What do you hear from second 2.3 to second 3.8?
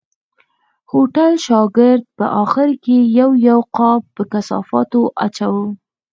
آخر کې یو یو